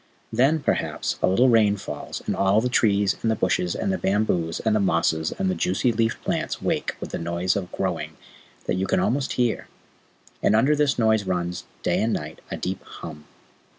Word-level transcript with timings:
Then, 0.33 0.61
perhaps, 0.61 1.19
a 1.21 1.27
little 1.27 1.47
rain 1.49 1.77
falls, 1.77 2.23
and 2.25 2.35
all 2.35 2.59
the 2.59 2.69
trees 2.69 3.15
and 3.21 3.29
the 3.29 3.35
bushes 3.35 3.75
and 3.75 3.93
the 3.93 3.99
bamboos 3.99 4.59
and 4.59 4.75
the 4.75 4.79
mosses 4.79 5.31
and 5.31 5.47
the 5.47 5.53
juicy 5.53 5.91
leaved 5.91 6.19
plants 6.23 6.59
wake 6.59 6.95
with 6.99 7.13
a 7.13 7.19
noise 7.19 7.55
of 7.55 7.71
growing 7.71 8.17
that 8.65 8.73
you 8.77 8.87
can 8.87 8.99
almost 8.99 9.33
hear, 9.33 9.67
and 10.41 10.55
under 10.55 10.75
this 10.75 10.97
noise 10.97 11.25
runs, 11.25 11.65
day 11.83 12.01
and 12.01 12.13
night, 12.13 12.39
a 12.49 12.57
deep 12.57 12.81
hum. 12.83 13.25